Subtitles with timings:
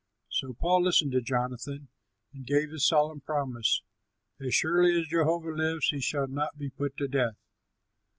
[0.29, 1.89] So Saul listened to Jonathan
[2.33, 3.83] and gave his solemn promise:
[4.39, 7.35] "As surely as Jehovah lives, he shall not be put to death."